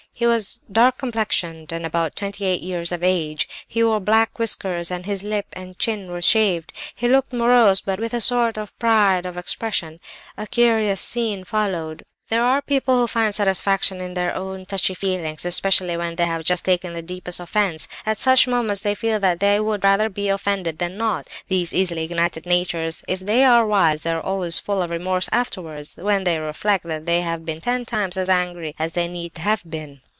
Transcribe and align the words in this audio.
He 0.13 0.27
was 0.27 0.59
dark 0.71 0.99
complexioned, 0.99 1.71
and 1.71 1.83
about 1.83 2.15
twenty 2.15 2.45
eight 2.45 2.61
years 2.61 2.91
of 2.91 3.01
age; 3.01 3.49
he 3.67 3.83
wore 3.83 3.99
black 3.99 4.37
whiskers, 4.37 4.91
and 4.91 5.03
his 5.07 5.23
lip 5.23 5.47
and 5.53 5.79
chin 5.79 6.11
were 6.11 6.21
shaved. 6.21 6.71
He 6.93 7.07
looked 7.07 7.33
morose, 7.33 7.81
but 7.81 7.99
with 7.99 8.13
a 8.13 8.21
sort 8.21 8.55
of 8.55 8.77
pride 8.77 9.25
of 9.25 9.35
expression. 9.35 9.99
A 10.37 10.45
curious 10.45 11.01
scene 11.01 11.43
followed. 11.43 12.03
"There 12.29 12.43
are 12.43 12.61
people 12.61 12.99
who 12.99 13.07
find 13.07 13.33
satisfaction 13.33 13.99
in 13.99 14.13
their 14.13 14.35
own 14.35 14.67
touchy 14.67 14.93
feelings, 14.93 15.43
especially 15.43 15.97
when 15.97 16.17
they 16.17 16.25
have 16.27 16.43
just 16.43 16.65
taken 16.65 16.93
the 16.93 17.01
deepest 17.01 17.39
offence; 17.39 17.87
at 18.05 18.19
such 18.19 18.47
moments 18.47 18.81
they 18.81 18.93
feel 18.93 19.19
that 19.21 19.39
they 19.39 19.59
would 19.59 19.83
rather 19.83 20.07
be 20.07 20.29
offended 20.29 20.77
than 20.77 20.97
not. 20.97 21.27
These 21.47 21.73
easily 21.73 22.03
ignited 22.03 22.45
natures, 22.45 23.03
if 23.07 23.21
they 23.21 23.43
are 23.43 23.65
wise, 23.65 24.05
are 24.05 24.21
always 24.21 24.59
full 24.59 24.83
of 24.83 24.91
remorse 24.91 25.29
afterwards, 25.31 25.95
when 25.97 26.25
they 26.25 26.37
reflect 26.37 26.85
that 26.85 27.07
they 27.07 27.21
have 27.21 27.43
been 27.43 27.59
ten 27.59 27.85
times 27.85 28.15
as 28.17 28.29
angry 28.29 28.75
as 28.77 28.93
they 28.93 29.07
need 29.07 29.35
have 29.39 29.63
been. 29.67 29.99